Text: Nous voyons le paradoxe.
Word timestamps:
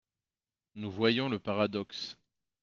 Nous 0.73 0.89
voyons 0.89 1.29
le 1.29 1.37
paradoxe. 1.37 2.17